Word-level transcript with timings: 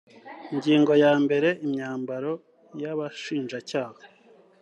ingingo 0.53 0.91
yambere 1.03 1.49
imyambaro 1.65 2.31
y 2.81 2.85
abashinjacyaha 2.93 4.01